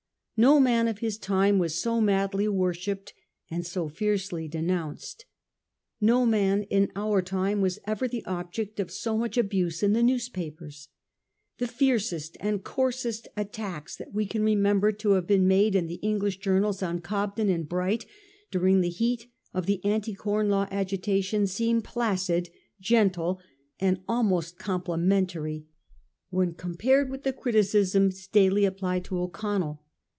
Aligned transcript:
No 0.43 0.59
man 0.59 0.87
of 0.87 0.97
his 0.97 1.19
time 1.19 1.59
was 1.59 1.79
so 1.79 2.01
madly 2.01 2.47
worshipped 2.47 3.13
and 3.51 3.63
so 3.63 3.87
fiercely 3.87 4.47
denounced. 4.47 5.25
No 6.01 6.25
man 6.25 6.63
in 6.63 6.91
our 6.95 7.21
time 7.21 7.61
was 7.61 7.77
ever 7.85 8.07
the 8.07 8.25
object 8.25 8.79
of 8.79 8.89
so 8.89 9.15
much 9.19 9.37
abuse 9.37 9.83
in 9.83 9.93
the 9.93 10.01
newspapers. 10.01 10.87
The 11.59 11.67
fiercest 11.67 12.37
and 12.39 12.63
coarsest 12.63 13.27
attacks 13.37 13.95
that 13.97 14.15
we 14.15 14.25
can 14.25 14.41
remember 14.41 14.91
to 14.91 15.11
have 15.11 15.27
been 15.27 15.47
made 15.47 15.75
in 15.75 15.87
English 15.91 16.39
journals 16.39 16.81
on 16.81 17.01
Cobden 17.01 17.47
and 17.49 17.69
Bright 17.69 18.07
during 18.49 18.81
the 18.81 18.89
heat 18.89 19.27
of 19.53 19.67
the 19.67 19.79
Anti 19.85 20.15
Corn 20.15 20.49
Law 20.49 20.67
agitation 20.71 21.45
seem 21.45 21.83
placid, 21.83 22.49
gentle 22.79 23.39
and 23.79 24.01
almost 24.09 24.57
complimentary 24.57 25.67
when 26.31 26.55
compared 26.55 27.11
with 27.11 27.21
the 27.21 27.31
criticisms 27.33 28.25
daily 28.25 28.65
applied 28.65 29.05
to 29.05 29.19
O'Connell. 29.21 29.83